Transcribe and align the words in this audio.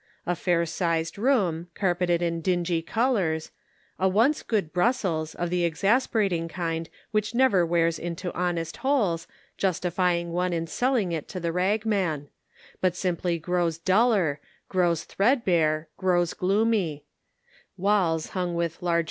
A 0.25 0.35
fair 0.35 0.65
sized 0.65 1.19
room, 1.19 1.67
carpeted 1.75 2.23
in 2.23 2.41
dingy 2.41 2.81
colors; 2.81 3.51
a 3.99 4.07
once 4.09 4.41
good 4.41 4.73
Brussels, 4.73 5.35
of 5.35 5.51
the 5.51 5.63
exasperating 5.63 6.47
kind 6.47 6.89
which 7.11 7.35
never 7.35 7.63
wears 7.63 7.99
into 7.99 8.33
honest 8.33 8.77
holes, 8.77 9.27
justifying 9.57 10.31
one 10.31 10.53
in 10.53 10.65
selling 10.65 11.11
it 11.11 11.27
to 11.27 11.39
the 11.39 11.51
rag 11.51 11.85
man; 11.85 12.29
but 12.81 12.95
simply 12.95 13.37
grows 13.37 13.77
duller, 13.77 14.39
grows 14.69 15.03
threadbare, 15.03 15.87
grows 15.97 16.33
gloomy; 16.33 17.05
walls 17.77 18.29
hung 18.29 18.55
with 18.55 18.77
412 18.77 18.81
Measured 18.83 18.87
in 18.87 18.87
Prose. 18.87 18.99